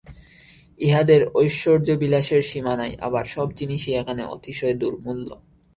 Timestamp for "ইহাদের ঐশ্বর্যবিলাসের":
0.79-2.41